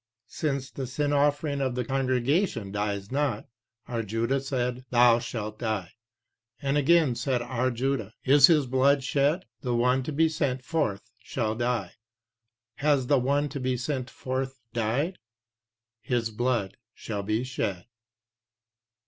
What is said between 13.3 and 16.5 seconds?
to be sent forth died?" "His